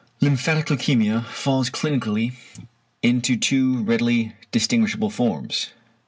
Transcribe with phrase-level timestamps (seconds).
[0.19, 2.33] ~Lymphatic leukæmia~ falls clinically
[3.03, 5.73] into two readily distinguishable forms.